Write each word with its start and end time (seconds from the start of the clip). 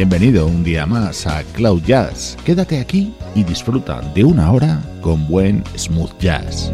Bienvenido 0.00 0.46
un 0.46 0.64
día 0.64 0.86
más 0.86 1.26
a 1.26 1.42
Cloud 1.52 1.82
Jazz. 1.82 2.34
Quédate 2.42 2.80
aquí 2.80 3.12
y 3.34 3.44
disfruta 3.44 4.00
de 4.14 4.24
una 4.24 4.50
hora 4.50 4.82
con 5.02 5.28
buen 5.28 5.62
smooth 5.76 6.18
jazz. 6.18 6.72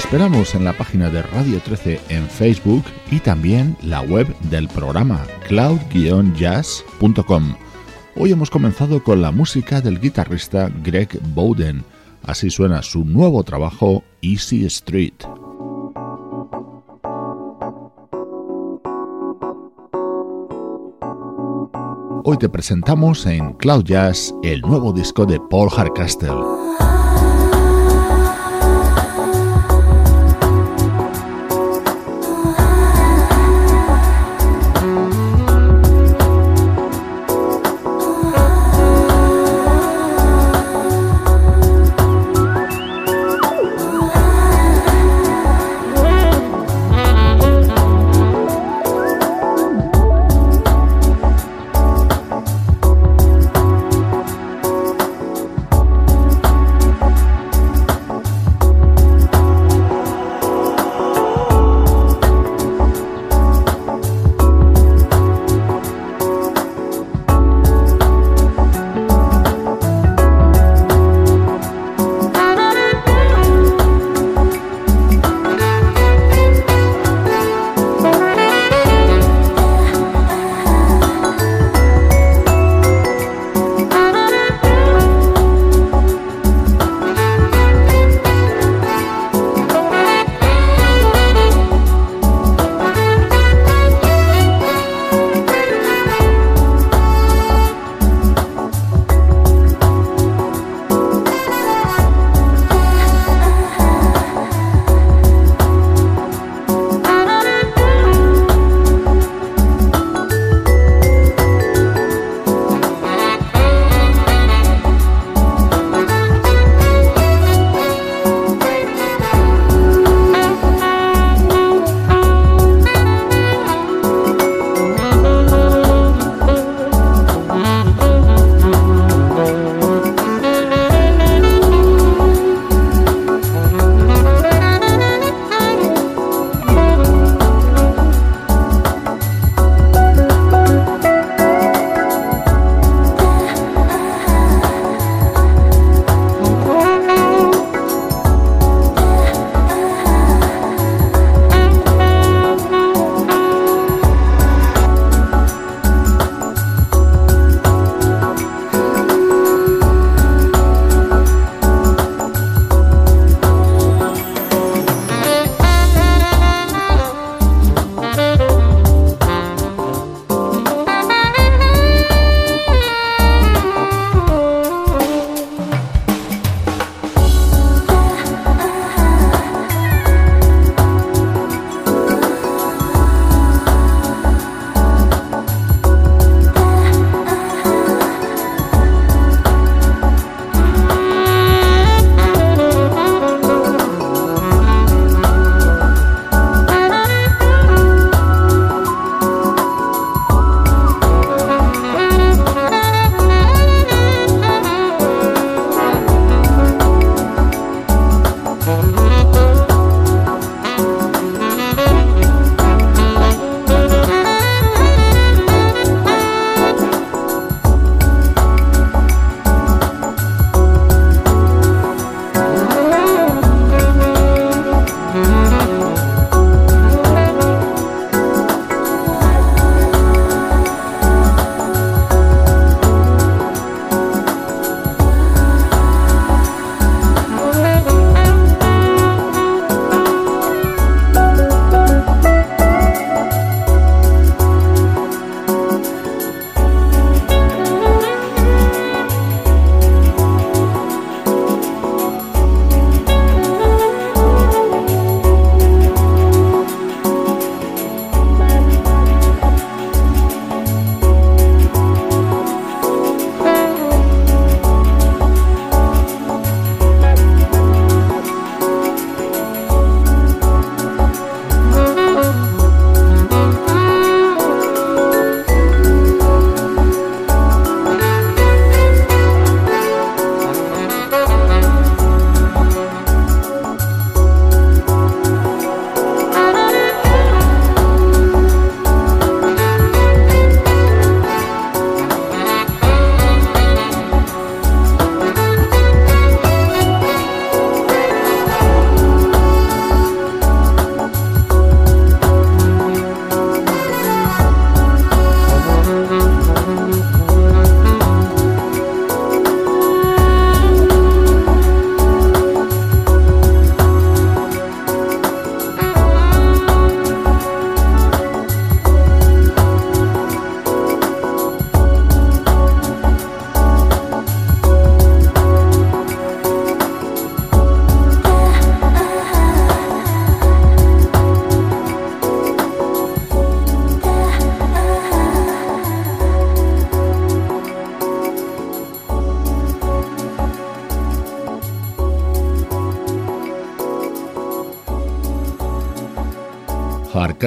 Esperamos 0.00 0.54
en 0.54 0.64
la 0.64 0.72
página 0.72 1.10
de 1.10 1.20
Radio 1.20 1.60
13 1.60 2.00
en 2.08 2.26
Facebook 2.26 2.82
y 3.10 3.20
también 3.20 3.76
la 3.82 4.00
web 4.00 4.34
del 4.50 4.66
programa 4.66 5.26
cloud-jazz.com 5.46 7.54
Hoy 8.16 8.32
hemos 8.32 8.48
comenzado 8.48 9.04
con 9.04 9.20
la 9.20 9.30
música 9.30 9.82
del 9.82 10.00
guitarrista 10.00 10.70
Greg 10.82 11.20
Bowden. 11.34 11.84
Así 12.22 12.48
suena 12.48 12.82
su 12.82 13.04
nuevo 13.04 13.44
trabajo 13.44 14.02
Easy 14.22 14.64
Street. 14.64 15.22
Hoy 22.24 22.38
te 22.38 22.48
presentamos 22.48 23.26
en 23.26 23.52
Cloud 23.52 23.84
Jazz 23.84 24.34
el 24.42 24.62
nuevo 24.62 24.94
disco 24.94 25.26
de 25.26 25.38
Paul 25.50 25.68
Hardcastle. 25.68 26.32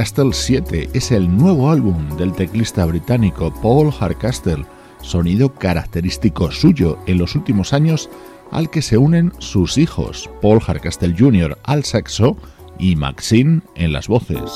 Hardcastle 0.03 0.33
7 0.33 0.89
es 0.93 1.12
el 1.13 1.33
nuevo 1.33 1.72
álbum 1.72 2.17
del 2.17 2.33
teclista 2.33 2.86
británico 2.86 3.53
Paul 3.62 3.89
Hardcastle, 3.89 4.65
sonido 5.00 5.53
característico 5.53 6.51
suyo 6.51 7.00
en 7.05 7.19
los 7.19 7.36
últimos 7.36 7.72
años 7.72 8.10
al 8.51 8.69
que 8.69 8.81
se 8.81 8.98
unen 8.98 9.31
sus 9.38 9.77
hijos, 9.77 10.29
Paul 10.41 10.60
Hardcastle 10.60 11.15
Jr. 11.17 11.57
al 11.63 11.86
saxo 11.86 12.36
y 12.77 12.98
Maxine 12.98 13.62
en 13.75 13.93
las 13.93 14.10
voces. 14.10 14.51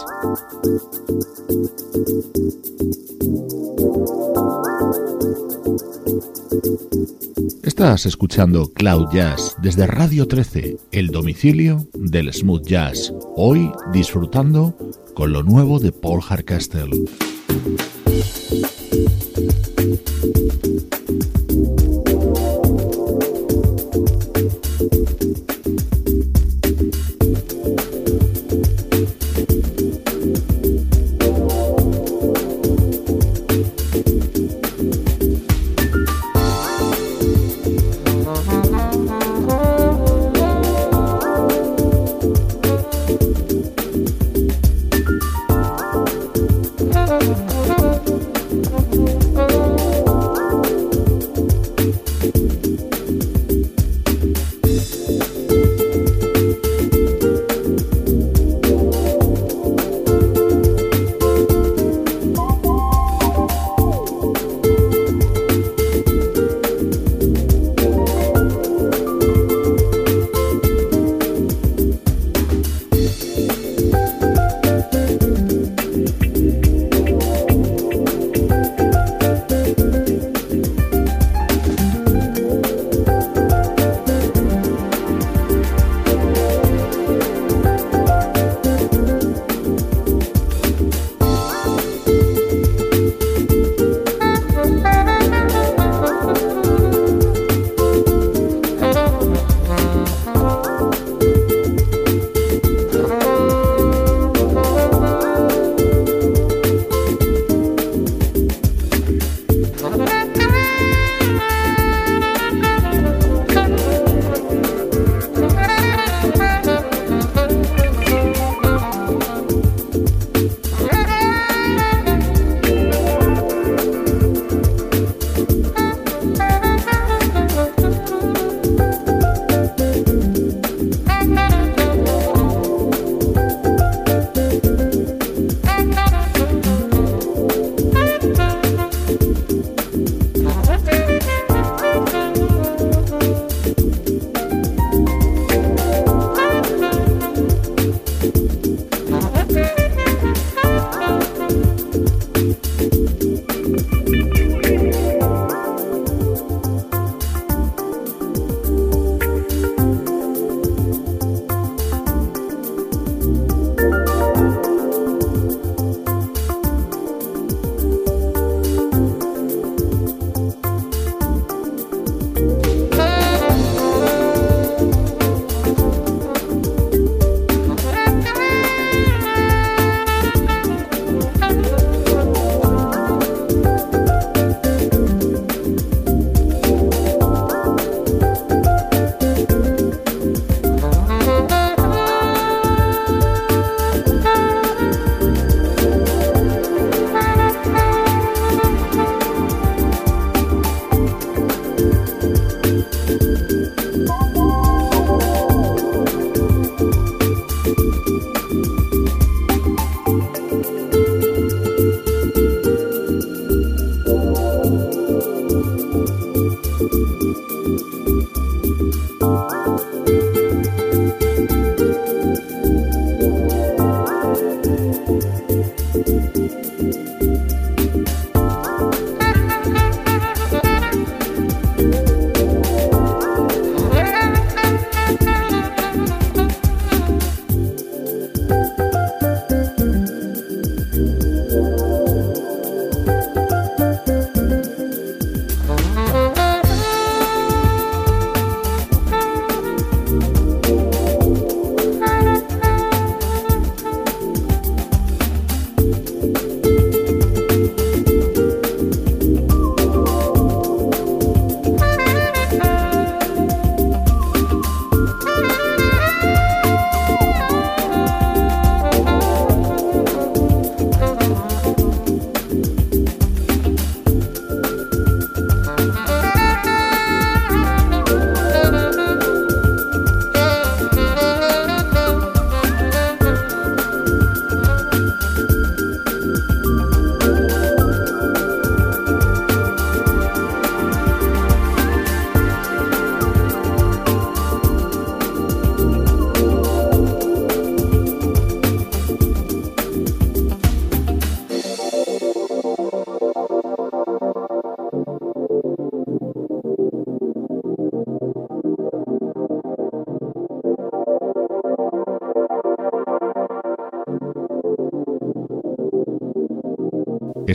Estás 7.77 8.07
escuchando 8.07 8.73
Cloud 8.73 9.09
Jazz 9.13 9.55
desde 9.61 9.85
Radio 9.85 10.27
13, 10.27 10.77
el 10.91 11.09
domicilio 11.09 11.87
del 11.93 12.33
smooth 12.33 12.65
jazz. 12.65 13.13
Hoy 13.35 13.71
disfrutando 13.93 14.75
con 15.13 15.31
lo 15.31 15.43
nuevo 15.43 15.77
de 15.77 15.91
Paul 15.91 16.19
Hardcastle. 16.23 16.89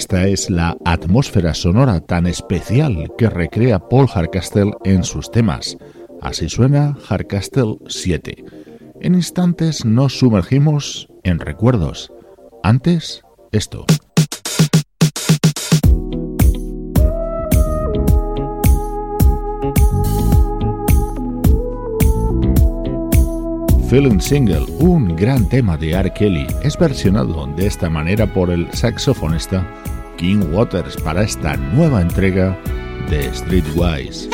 Esta 0.03 0.27
es 0.27 0.51
la 0.51 0.77
atmósfera 0.85 1.55
sonora 1.55 2.01
tan 2.01 2.27
especial 2.27 3.13
que 3.17 3.31
recrea 3.31 3.79
Paul 3.79 4.09
Harcastle 4.13 4.73
en 4.83 5.05
sus 5.05 5.31
temas. 5.31 5.79
Así 6.21 6.49
suena 6.49 6.99
Harcastle 7.09 7.77
7. 7.87 8.45
En 9.01 9.15
instantes 9.15 9.85
nos 9.85 10.19
sumergimos 10.19 11.09
en 11.23 11.39
recuerdos. 11.39 12.13
Antes, 12.65 13.23
esto. 13.53 13.87
Feeling 23.93 24.21
Single, 24.21 24.65
un 24.79 25.15
gran 25.17 25.47
tema 25.51 25.77
de 25.77 25.91
R. 25.91 26.11
Kelly, 26.15 26.47
es 26.63 26.79
versionado 26.79 27.47
de 27.49 27.67
esta 27.67 27.91
manera 27.91 28.27
por 28.27 28.49
el 28.49 28.73
saxofonista 28.73 29.69
King 30.17 30.51
Waters 30.51 30.97
para 30.97 31.25
esta 31.25 31.59
nueva 31.59 32.01
entrega 32.01 32.59
de 33.11 33.31
Streetwise. 33.35 34.31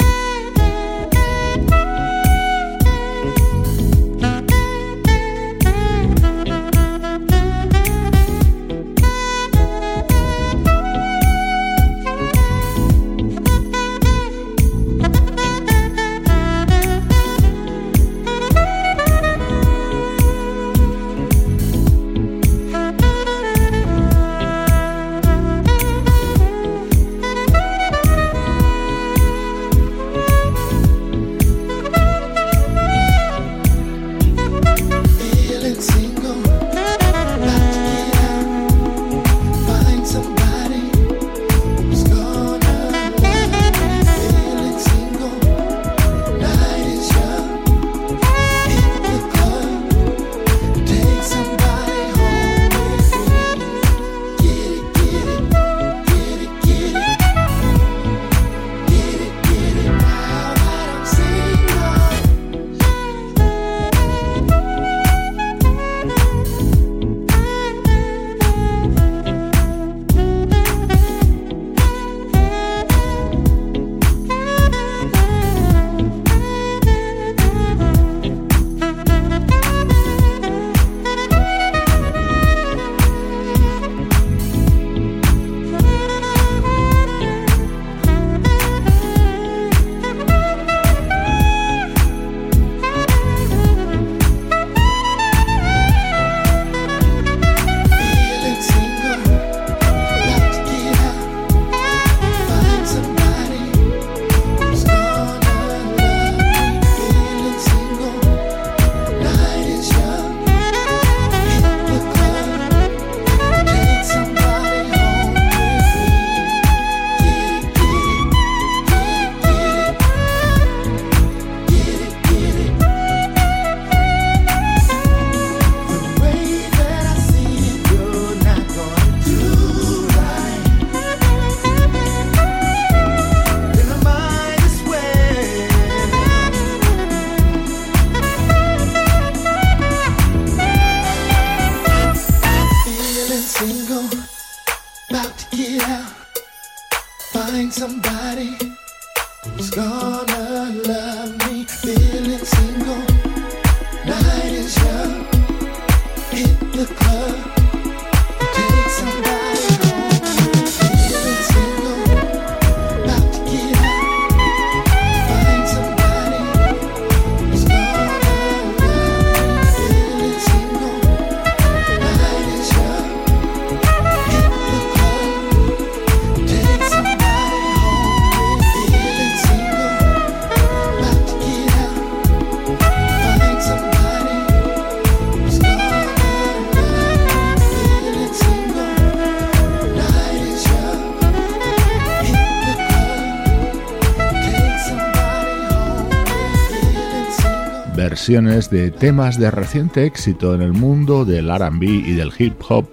De 198.29 198.91
temas 198.91 199.39
de 199.39 199.51
reciente 199.51 200.05
éxito 200.05 200.55
en 200.55 200.61
el 200.61 200.75
mundo 200.75 201.25
del 201.25 201.49
RB 201.49 201.83
y 201.83 202.13
del 202.13 202.31
hip 202.39 202.61
hop, 202.69 202.87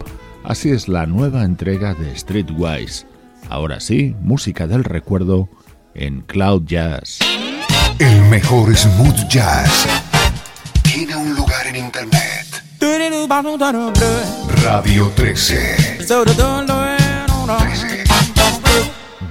así 0.46 0.70
es 0.70 0.88
la 0.88 1.06
nueva 1.06 1.44
entrega 1.44 1.94
de 1.94 2.18
Streetwise. 2.18 3.06
Ahora 3.50 3.82
sí, 3.82 4.16
música 4.22 4.66
del 4.66 4.86
recuerdo 4.86 5.50
en 5.94 6.22
Cloud 6.22 6.64
Jazz. 6.66 7.20
El 8.00 8.22
mejor 8.30 8.74
smooth 8.78 9.28
jazz 9.28 9.86
tiene 10.84 11.18
un 11.18 11.36
lugar 11.36 11.68
en 11.68 11.76
internet. 11.76 12.46
Radio 14.64 15.12
13. 15.16 15.98
13. 15.98 16.06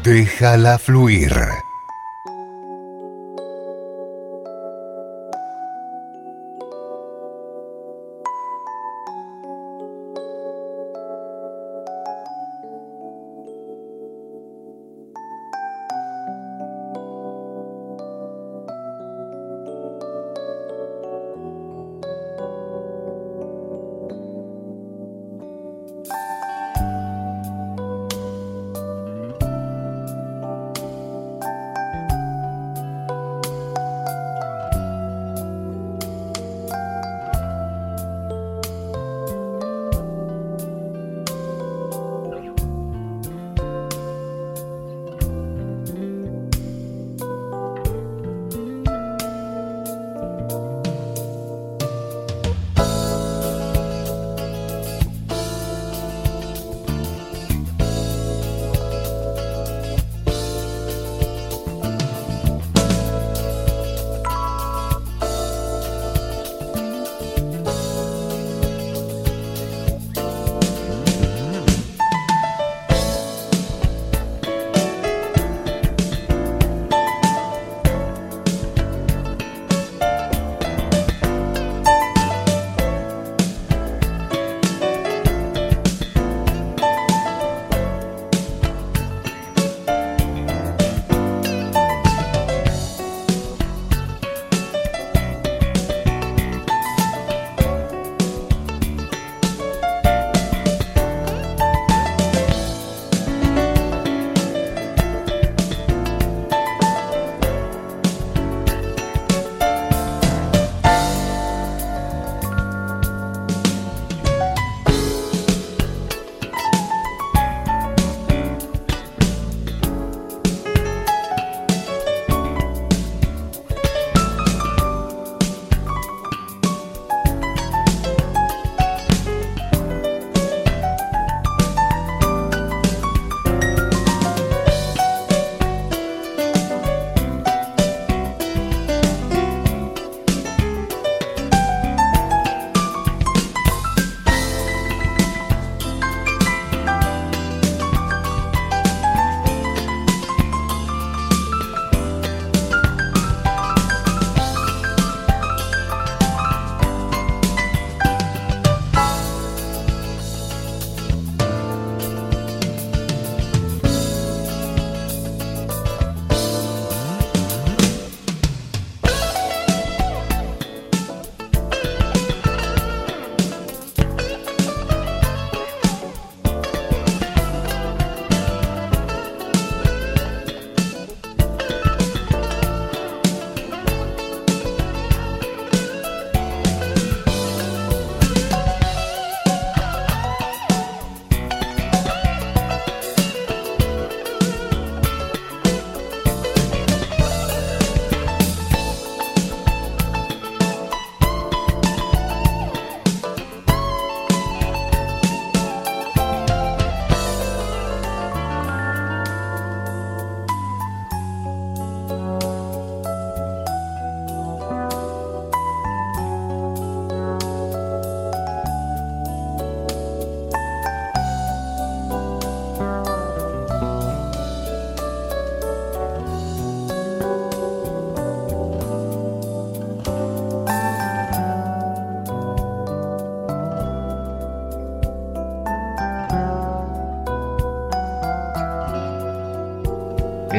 Déjala 0.03 0.79
fluir. 0.79 1.33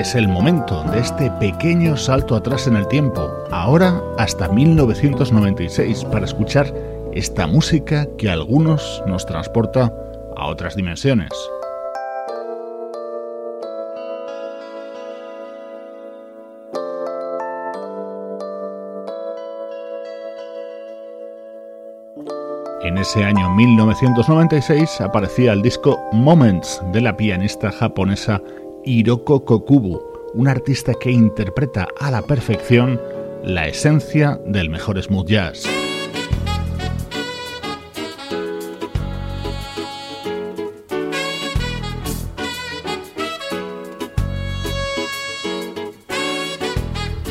Es 0.05 0.13
el 0.13 0.27
momento 0.27 0.83
de 0.83 0.99
este 0.99 1.31
pequeño 1.39 1.97
salto 1.97 2.35
atrás 2.35 2.67
en 2.67 2.75
el 2.75 2.87
tiempo, 2.87 3.27
ahora 3.49 3.99
hasta 4.19 4.47
1996, 4.47 6.05
para 6.05 6.25
escuchar 6.25 6.71
esta 7.11 7.47
música 7.47 8.07
que 8.15 8.29
a 8.29 8.33
algunos 8.33 9.01
nos 9.07 9.25
transporta 9.25 9.91
a 10.37 10.45
otras 10.45 10.75
dimensiones. 10.75 11.31
En 22.83 22.99
ese 22.99 23.23
año 23.23 23.49
1996 23.55 25.01
aparecía 25.01 25.53
el 25.53 25.63
disco 25.63 25.99
Moments 26.13 26.79
de 26.91 27.01
la 27.01 27.17
pianista 27.17 27.71
japonesa 27.71 28.39
Hiroko 28.87 29.43
Kokubu, 29.43 29.99
un 30.35 30.47
artista 30.47 30.93
que 30.93 31.09
interpreta 31.09 31.87
a 31.99 32.11
la 32.11 32.21
perfección 32.21 33.01
la 33.43 33.67
esencia 33.67 34.39
del 34.45 34.69
mejor 34.69 35.01
smooth 35.01 35.27
jazz. 35.27 35.63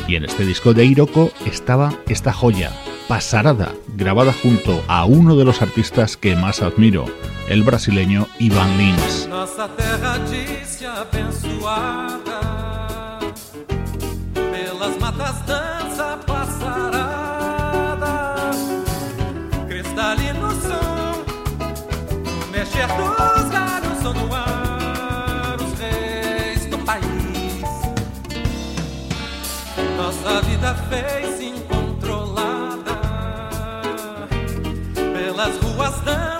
Y 0.09 0.17
en 0.17 0.25
este 0.25 0.45
disco 0.45 0.73
de 0.73 0.85
Hiroko 0.85 1.31
estaba 1.45 1.97
esta 2.09 2.33
joya, 2.33 2.73
Pasarada, 3.07 3.71
grabada 3.95 4.33
junto 4.33 4.83
a 4.87 5.05
uno 5.05 5.35
de 5.35 5.45
los 5.45 5.61
artistas 5.61 6.17
que 6.17 6.35
más 6.35 6.63
admiro, 6.63 7.05
el 7.47 7.61
brasileño 7.61 8.27
Ivan 8.39 8.77
Lins. 8.79 9.27
Nossa 9.29 9.67
terra 9.77 10.17
disse 10.27 10.65
pelas 35.35 35.59
ruas 35.61 36.34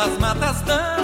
pelas 0.00 0.18
matas 0.18 0.62
da 0.62 0.99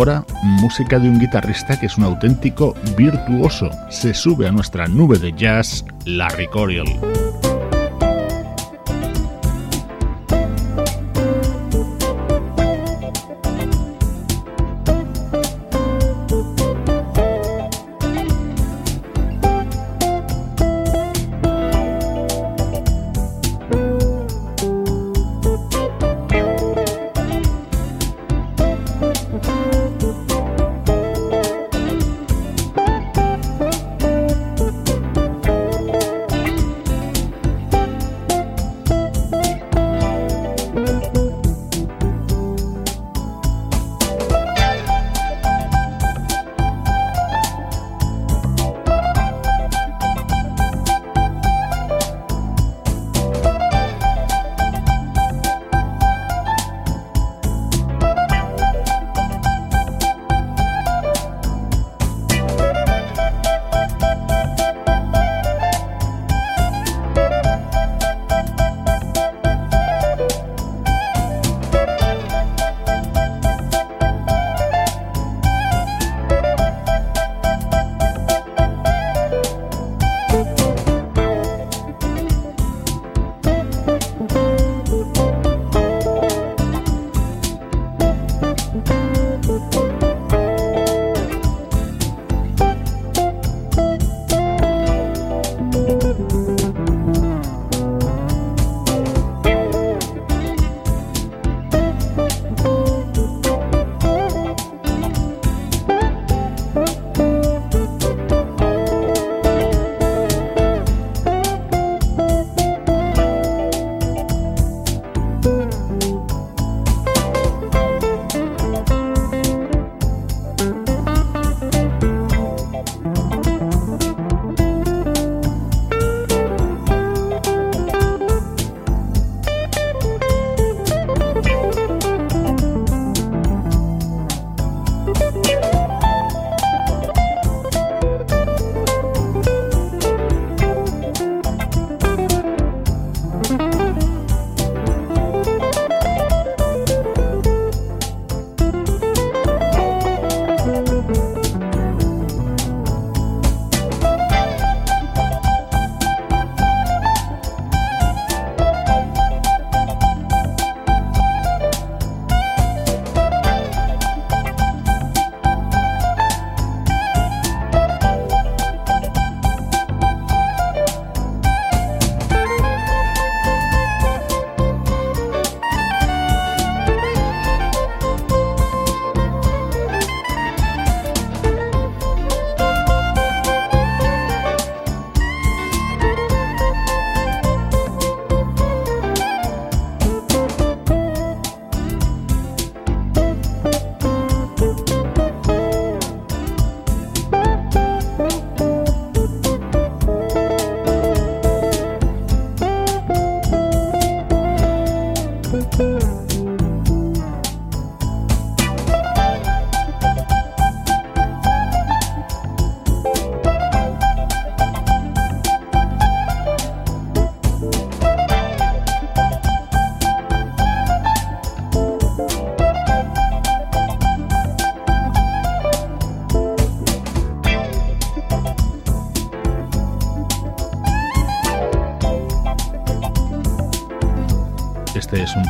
Ahora, 0.00 0.24
música 0.42 0.98
de 0.98 1.10
un 1.10 1.18
guitarrista 1.18 1.78
que 1.78 1.84
es 1.84 1.98
un 1.98 2.04
auténtico 2.04 2.74
virtuoso. 2.96 3.68
Se 3.90 4.14
sube 4.14 4.48
a 4.48 4.50
nuestra 4.50 4.86
nube 4.86 5.18
de 5.18 5.30
jazz, 5.30 5.84
Larry 6.06 6.46
Coriel. 6.46 6.86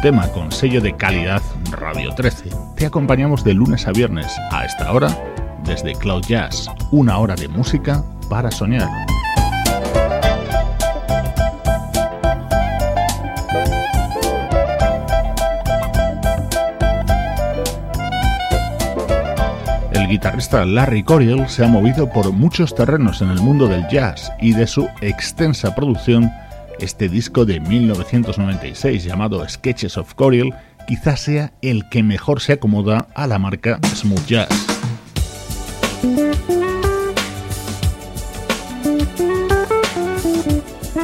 Tema 0.02 0.28
con 0.28 0.52
sello 0.52 0.80
de 0.80 0.94
calidad 0.94 1.40
Radio 1.70 2.14
13. 2.14 2.50
Te 2.76 2.86
acompañamos 2.86 3.42
de 3.44 3.54
lunes 3.54 3.86
a 3.86 3.92
viernes 3.92 4.26
a 4.50 4.64
esta 4.64 4.92
hora 4.92 5.08
desde 5.64 5.94
Cloud 5.94 6.22
Jazz, 6.26 6.70
una 6.90 7.18
hora 7.18 7.34
de 7.34 7.48
música 7.48 8.04
para 8.28 8.50
soñar. 8.50 8.88
El 19.92 20.08
guitarrista 20.08 20.64
Larry 20.66 21.02
Coriel 21.02 21.48
se 21.48 21.64
ha 21.64 21.68
movido 21.68 22.10
por 22.10 22.32
muchos 22.32 22.74
terrenos 22.74 23.22
en 23.22 23.30
el 23.30 23.40
mundo 23.40 23.66
del 23.66 23.88
jazz 23.88 24.30
y 24.40 24.52
de 24.52 24.66
su 24.66 24.88
extensa 25.00 25.74
producción 25.74 26.30
este 26.80 27.08
disco 27.08 27.44
de 27.44 27.60
1996 27.60 29.04
llamado 29.04 29.46
Sketches 29.48 29.96
of 29.98 30.14
Coriel 30.14 30.54
quizás 30.86 31.20
sea 31.20 31.52
el 31.62 31.88
que 31.88 32.02
mejor 32.02 32.40
se 32.40 32.54
acomoda 32.54 33.06
a 33.14 33.26
la 33.26 33.38
marca 33.38 33.78
Smooth 33.94 34.26
Jazz. 34.26 34.48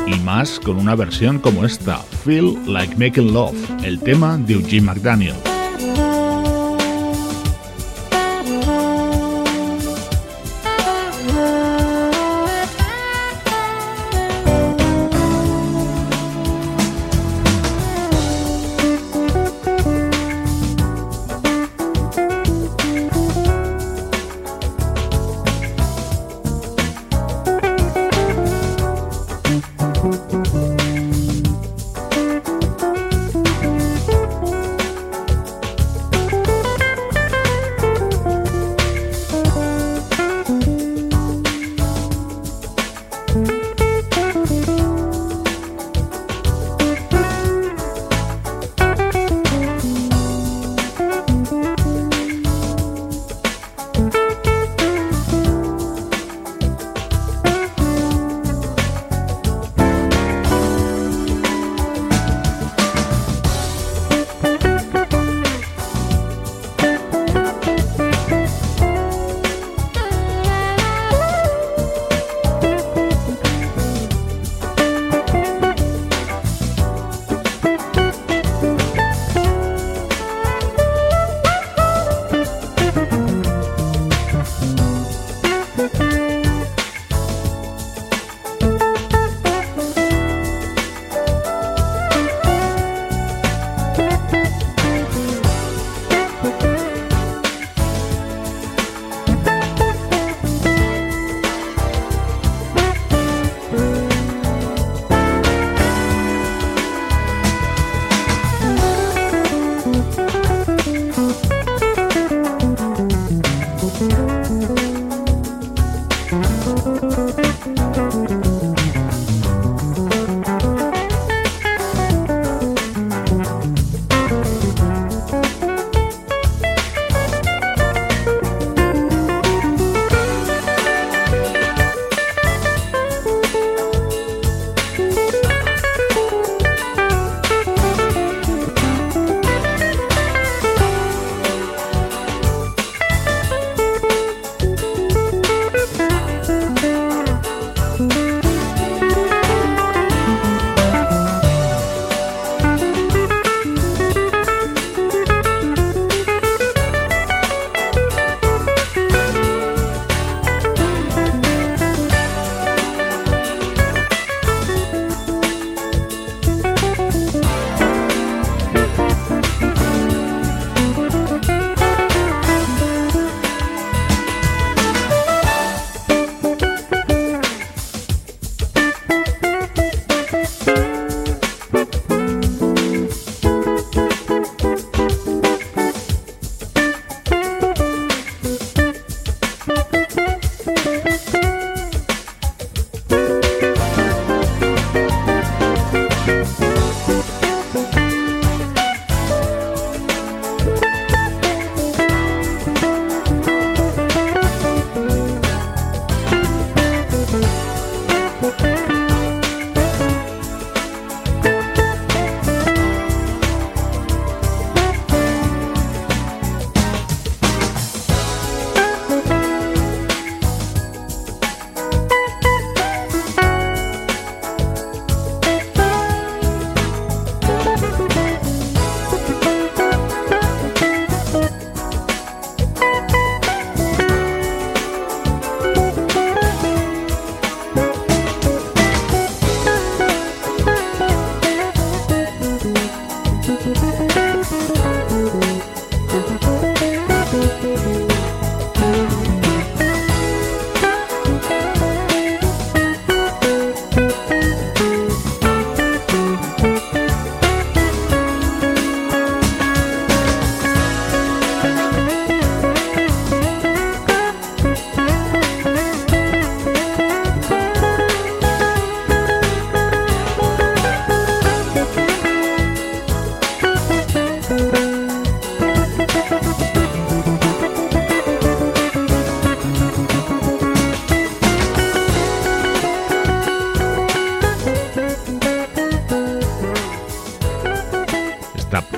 Y 0.06 0.18
más 0.20 0.58
con 0.60 0.78
una 0.78 0.94
versión 0.94 1.38
como 1.38 1.64
esta, 1.64 1.98
Feel 2.24 2.56
Like 2.66 2.96
Making 2.96 3.32
Love, 3.32 3.56
el 3.84 4.00
tema 4.00 4.38
de 4.38 4.54
Eugene 4.54 4.82
McDaniel. 4.82 5.55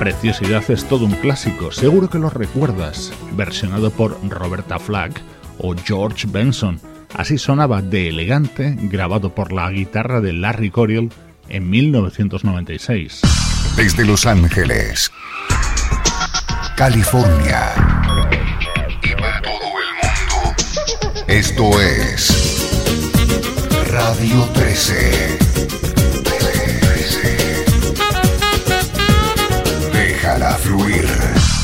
Preciosidad 0.08 0.70
es 0.70 0.88
todo 0.88 1.04
un 1.04 1.12
clásico, 1.16 1.70
seguro 1.70 2.08
que 2.08 2.18
lo 2.18 2.30
recuerdas, 2.30 3.12
versionado 3.32 3.90
por 3.90 4.18
Roberta 4.26 4.78
Flack 4.78 5.20
o 5.58 5.74
George 5.84 6.26
Benson. 6.26 6.80
Así 7.12 7.36
sonaba 7.36 7.82
de 7.82 8.08
elegante, 8.08 8.74
grabado 8.80 9.34
por 9.34 9.52
la 9.52 9.70
guitarra 9.70 10.22
de 10.22 10.32
Larry 10.32 10.70
Coryell 10.70 11.10
en 11.50 11.68
1996. 11.68 13.20
Desde 13.76 14.06
Los 14.06 14.24
Ángeles, 14.24 15.10
California 16.74 17.74
y 19.02 19.14
para 19.14 19.42
todo 19.42 19.52
el 19.52 19.92
mundo, 20.00 20.56
esto 21.26 21.82
es 21.82 22.66
Radio 23.90 24.48
13. 24.54 25.47
Déjala 30.28 30.58
fluir. 30.58 31.57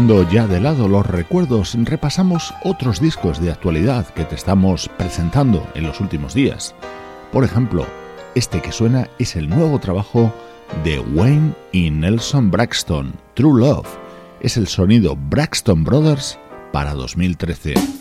Dejando 0.00 0.30
ya 0.30 0.46
de 0.46 0.60
lado 0.60 0.88
los 0.88 1.04
recuerdos, 1.04 1.76
repasamos 1.84 2.54
otros 2.64 3.02
discos 3.02 3.38
de 3.38 3.50
actualidad 3.50 4.06
que 4.14 4.24
te 4.24 4.34
estamos 4.34 4.88
presentando 4.96 5.70
en 5.74 5.82
los 5.82 6.00
últimos 6.00 6.32
días. 6.32 6.74
Por 7.30 7.44
ejemplo, 7.44 7.84
este 8.34 8.62
que 8.62 8.72
suena 8.72 9.10
es 9.18 9.36
el 9.36 9.50
nuevo 9.50 9.78
trabajo 9.78 10.32
de 10.84 11.00
Wayne 11.00 11.52
y 11.72 11.90
Nelson 11.90 12.50
Braxton, 12.50 13.12
True 13.34 13.60
Love. 13.60 13.88
Es 14.40 14.56
el 14.56 14.68
sonido 14.68 15.18
Braxton 15.28 15.84
Brothers 15.84 16.38
para 16.72 16.94
2013. 16.94 17.99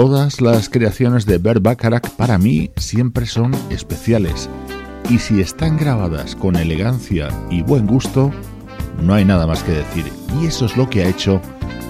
Todas 0.00 0.40
las 0.40 0.70
creaciones 0.70 1.26
de 1.26 1.36
Bert 1.36 1.62
Bacharach 1.62 2.08
para 2.12 2.38
mí 2.38 2.70
siempre 2.76 3.26
son 3.26 3.54
especiales 3.68 4.48
y 5.10 5.18
si 5.18 5.42
están 5.42 5.76
grabadas 5.76 6.34
con 6.34 6.56
elegancia 6.56 7.28
y 7.50 7.60
buen 7.60 7.86
gusto, 7.86 8.30
no 9.02 9.12
hay 9.12 9.26
nada 9.26 9.46
más 9.46 9.62
que 9.62 9.72
decir. 9.72 10.10
Y 10.40 10.46
eso 10.46 10.64
es 10.64 10.74
lo 10.78 10.88
que 10.88 11.02
ha 11.02 11.08
hecho 11.10 11.38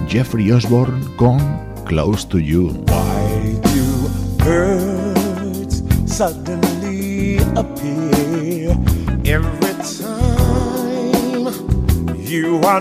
Jeffrey 0.08 0.50
Osborne 0.50 1.00
con 1.14 1.38
Close 1.84 2.26
to 2.26 2.40
You. 2.40 2.84
Why 2.88 3.60
do 3.62 4.44
birds 4.44 5.84
suddenly 6.06 7.38
appear 7.54 8.76
every 9.22 9.74
time 9.86 11.54
you 12.24 12.60
are 12.64 12.80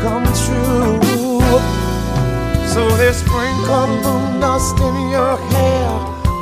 come 0.00 0.24
true. 0.44 1.00
So 2.72 2.88
they 2.96 3.12
sprinkled 3.12 3.90
moon 4.04 4.40
dust 4.40 4.78
in 4.78 4.96
your 5.10 5.36
hair, 5.52 5.90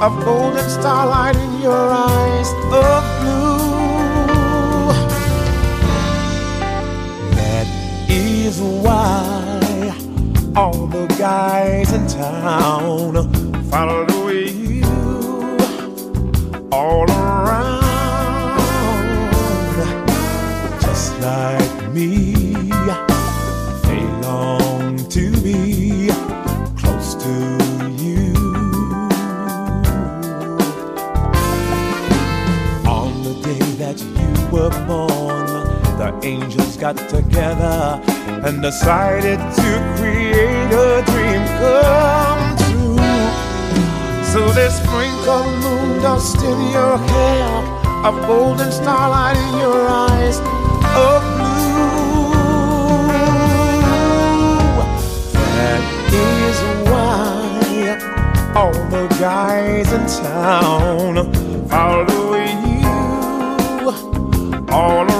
of 0.03 0.13
golden 0.25 0.69
starlight 0.69 1.37
in 1.37 1.63
your 1.63 1.89
eyes 1.91 2.51
of 2.85 3.03
blue. 3.21 3.67
That 7.37 7.67
is 8.11 8.61
why 8.61 9.95
all 10.55 10.87
the 10.87 11.07
guys 11.19 11.93
in 11.93 12.07
town 12.07 13.15
follow 13.71 14.29
you 14.29 14.85
all 16.73 17.11
around 17.11 17.87
just 20.81 21.19
like 21.21 21.93
me. 21.93 22.36
That 33.97 34.20
you 34.20 34.32
were 34.51 34.70
born, 34.86 35.47
the 35.99 36.18
angels 36.22 36.76
got 36.76 36.97
together 37.09 38.01
and 38.44 38.62
decided 38.62 39.38
to 39.38 39.94
create 39.97 40.72
a 40.72 41.03
dream 41.07 41.44
come 41.61 42.57
true. 42.59 42.97
So 44.32 44.49
they 44.53 44.68
sprinkled 44.68 45.47
moon 45.62 46.03
dust 46.03 46.42
in 46.42 46.70
your 46.72 46.99
hair, 46.99 47.49
of 48.05 48.26
golden 48.26 48.70
starlight 48.70 49.36
in 49.36 49.59
your 49.59 49.88
eyes 49.88 50.38
of 50.97 51.22
blue. 51.36 51.57
That 55.57 55.82
is 56.12 56.59
why 56.90 58.55
all 58.55 58.72
the 58.90 59.07
guys 59.18 59.92
in 59.92 60.07
town 60.07 61.32
follow 61.68 62.36
all 64.77 65.16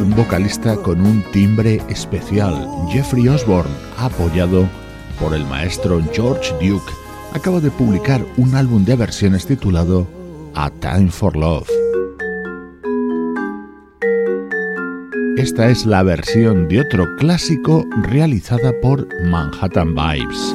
Un 0.00 0.14
vocalista 0.16 0.76
con 0.76 1.00
un 1.06 1.22
timbre 1.30 1.80
especial, 1.88 2.68
Jeffrey 2.90 3.28
Osborne, 3.28 3.70
apoyado 3.96 4.68
por 5.20 5.34
el 5.34 5.44
maestro 5.46 6.02
George 6.12 6.52
Duke, 6.54 6.92
acaba 7.32 7.60
de 7.60 7.70
publicar 7.70 8.20
un 8.36 8.56
álbum 8.56 8.84
de 8.84 8.96
versiones 8.96 9.46
titulado 9.46 10.08
A 10.54 10.68
Time 10.68 11.10
for 11.10 11.36
Love. 11.36 11.68
Esta 15.36 15.68
es 15.68 15.86
la 15.86 16.02
versión 16.02 16.66
de 16.66 16.80
otro 16.80 17.06
clásico 17.18 17.86
realizada 18.02 18.72
por 18.80 19.06
Manhattan 19.24 19.94
Vibes. 19.94 20.54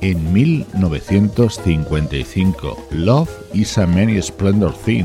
En 0.00 0.32
1955. 0.32 2.86
Love 2.90 3.28
is 3.52 3.76
a 3.76 3.86
Many 3.86 4.22
Splendor 4.22 4.72
Thing, 4.72 5.04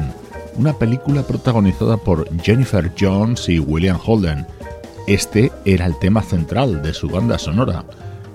una 0.55 0.71
película 0.71 1.21
protagonizada 1.23 1.97
por 1.97 2.29
Jennifer 2.41 2.89
Jones 2.97 3.49
y 3.49 3.59
William 3.59 3.99
Holden. 4.05 4.47
Este 5.05 5.51
era 5.65 5.85
el 5.85 5.99
tema 5.99 6.21
central 6.21 6.81
de 6.81 6.93
su 6.93 7.09
banda 7.09 7.37
sonora. 7.37 7.83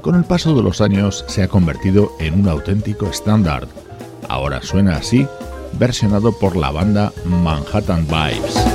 Con 0.02 0.14
el 0.14 0.24
paso 0.24 0.54
de 0.54 0.62
los 0.62 0.82
años 0.82 1.24
se 1.28 1.44
ha 1.44 1.48
convertido 1.48 2.12
en 2.18 2.40
un 2.40 2.48
auténtico 2.48 3.06
estándar. 3.06 3.66
Ahora 4.28 4.60
suena 4.60 4.96
así, 4.96 5.26
versionado 5.78 6.32
por 6.32 6.56
la 6.56 6.70
banda 6.70 7.10
Manhattan 7.24 8.06
Vibes. 8.06 8.71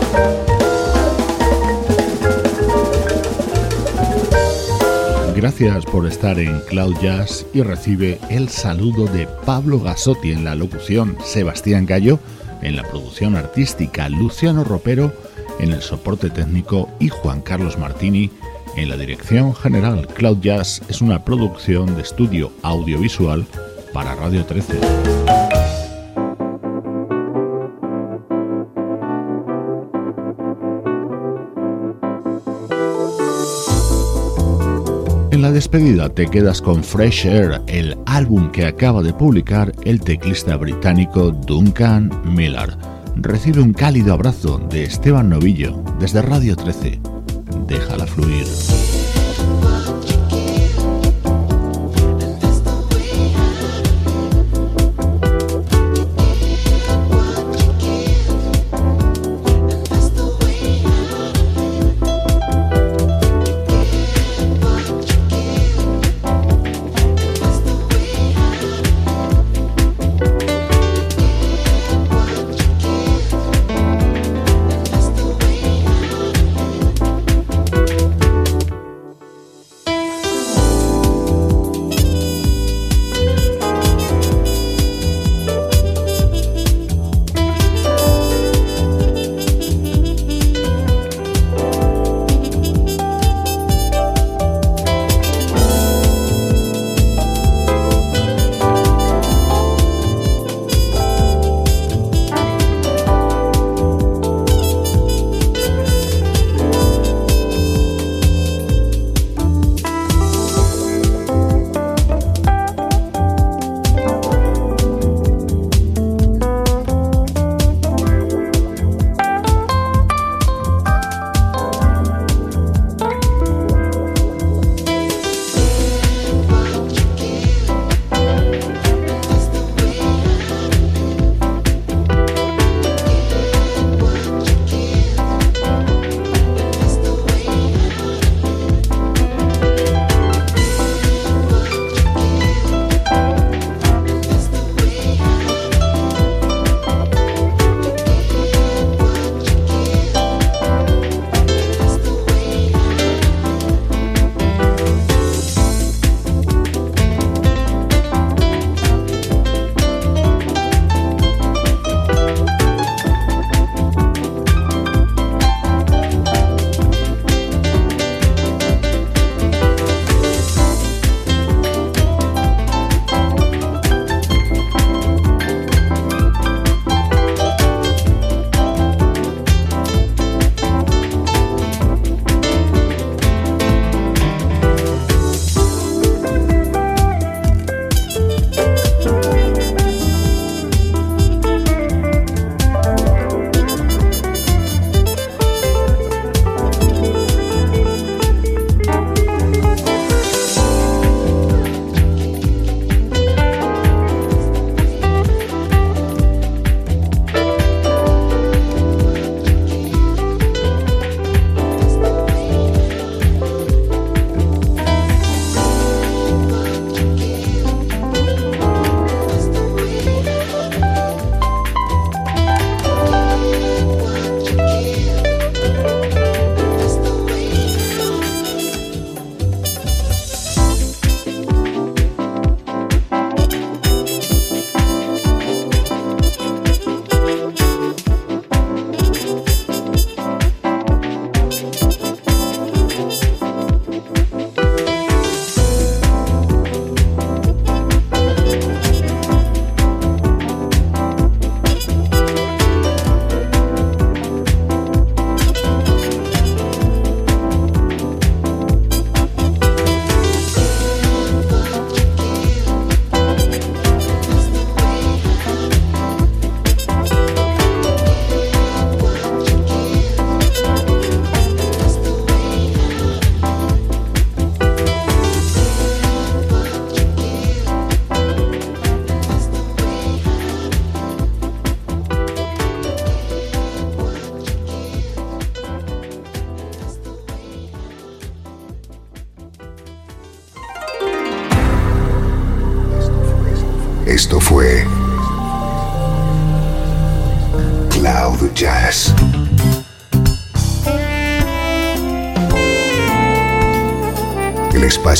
Gracias 5.47 5.85
por 5.85 6.05
estar 6.05 6.37
en 6.39 6.59
Cloud 6.67 6.97
Jazz 7.01 7.45
y 7.53 7.61
recibe 7.61 8.19
el 8.29 8.49
saludo 8.49 9.05
de 9.05 9.27
Pablo 9.45 9.79
Gasotti 9.79 10.33
en 10.33 10.43
la 10.43 10.55
locución, 10.55 11.15
Sebastián 11.23 11.85
Gallo 11.85 12.19
en 12.61 12.75
la 12.75 12.83
producción 12.83 13.37
artística, 13.37 14.09
Luciano 14.09 14.65
Ropero 14.65 15.13
en 15.61 15.71
el 15.71 15.81
soporte 15.81 16.29
técnico 16.29 16.89
y 16.99 17.07
Juan 17.07 17.39
Carlos 17.39 17.77
Martini 17.77 18.29
en 18.75 18.89
la 18.89 18.97
dirección 18.97 19.55
general. 19.55 20.05
Cloud 20.07 20.39
Jazz 20.41 20.81
es 20.89 20.99
una 20.99 21.23
producción 21.23 21.95
de 21.95 22.01
estudio 22.01 22.51
audiovisual 22.61 23.45
para 23.93 24.15
Radio 24.15 24.45
13. 24.45 25.56
La 35.47 35.53
despedida 35.53 36.09
te 36.09 36.27
quedas 36.27 36.61
con 36.61 36.83
Fresh 36.83 37.25
Air, 37.25 37.61
el 37.67 37.97
álbum 38.05 38.51
que 38.51 38.65
acaba 38.65 39.01
de 39.01 39.13
publicar 39.13 39.71
el 39.85 40.01
teclista 40.01 40.57
británico 40.57 41.31
Duncan 41.31 42.11
Miller. 42.35 42.75
Recibe 43.15 43.61
un 43.61 43.71
cálido 43.71 44.13
abrazo 44.13 44.57
de 44.69 44.83
Esteban 44.83 45.29
Novillo 45.29 45.81
desde 46.01 46.21
Radio 46.21 46.57
13. 46.57 46.99
Déjala 47.65 48.05
fluir. 48.07 48.45